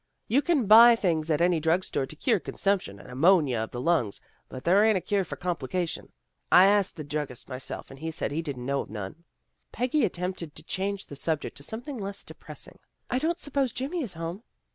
[0.27, 3.69] You can buy things at any drug store to cure consump tion and amonia of
[3.69, 6.07] the lungs, but there ain't a cure for complication.
[6.51, 9.25] I ast the druggist myself and he said he didn't know of none."
[9.71, 12.79] Peggy attempted to change the subject to something less depressing."
[13.11, 14.41] I don't suppose Jimmy is home?